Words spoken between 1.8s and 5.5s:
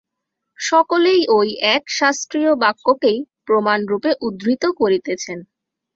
শাস্ত্রীয় বাক্যকেই প্রমাণরূপে উদ্ধৃত করিতেছেন।